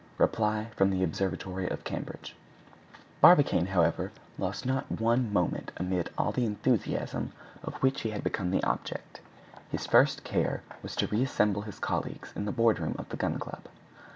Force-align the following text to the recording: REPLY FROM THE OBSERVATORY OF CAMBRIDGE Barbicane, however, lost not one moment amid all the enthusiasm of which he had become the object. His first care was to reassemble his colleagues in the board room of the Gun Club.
REPLY 0.17 0.65
FROM 0.75 0.89
THE 0.89 1.03
OBSERVATORY 1.03 1.69
OF 1.69 1.83
CAMBRIDGE 1.83 2.35
Barbicane, 3.21 3.67
however, 3.67 4.11
lost 4.39 4.65
not 4.65 4.91
one 4.99 5.31
moment 5.31 5.71
amid 5.77 6.09
all 6.17 6.31
the 6.31 6.43
enthusiasm 6.43 7.33
of 7.61 7.75
which 7.83 8.01
he 8.01 8.09
had 8.09 8.23
become 8.23 8.49
the 8.49 8.63
object. 8.63 9.21
His 9.69 9.85
first 9.85 10.23
care 10.23 10.63
was 10.81 10.95
to 10.95 11.05
reassemble 11.09 11.61
his 11.61 11.77
colleagues 11.77 12.33
in 12.35 12.45
the 12.45 12.51
board 12.51 12.79
room 12.79 12.95
of 12.97 13.09
the 13.09 13.15
Gun 13.15 13.37
Club. 13.37 13.61